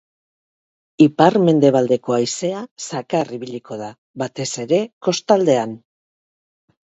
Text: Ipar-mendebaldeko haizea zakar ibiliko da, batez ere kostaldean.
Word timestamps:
Ipar-mendebaldeko 1.05 2.15
haizea 2.17 2.61
zakar 2.85 3.29
ibiliko 3.39 3.79
da, 3.83 3.91
batez 4.23 4.49
ere 4.65 4.81
kostaldean. 5.09 5.77